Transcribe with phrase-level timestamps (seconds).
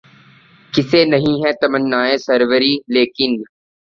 [0.73, 3.31] کسے نہیں ہے تمنائے سروری، لیکن